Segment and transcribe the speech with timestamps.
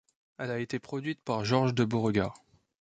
[0.39, 2.33] Elle a été produite par Georges de Beauregard.